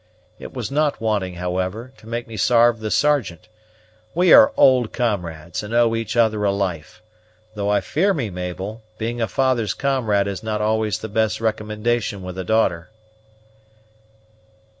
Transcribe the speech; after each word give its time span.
It 0.39 0.51
was 0.51 0.71
not 0.71 0.99
wanting, 0.99 1.35
however, 1.35 1.93
to 1.97 2.07
make 2.07 2.27
me 2.27 2.35
sarve 2.35 2.79
the 2.79 2.89
Sergeant. 2.89 3.47
We 4.15 4.33
are 4.33 4.51
old 4.57 4.91
comrades, 4.91 5.61
and 5.61 5.75
owe 5.75 5.93
each 5.95 6.17
other 6.17 6.43
a 6.43 6.51
life; 6.51 7.03
though 7.53 7.69
I 7.69 7.81
fear 7.81 8.11
me, 8.11 8.31
Mabel, 8.31 8.81
being 8.97 9.21
a 9.21 9.27
father's 9.27 9.75
comrade 9.75 10.25
is 10.27 10.41
not 10.41 10.59
always 10.59 10.97
the 10.97 11.07
best 11.07 11.39
recommendation 11.39 12.23
with 12.23 12.39
a 12.39 12.43
daughter." 12.43 12.89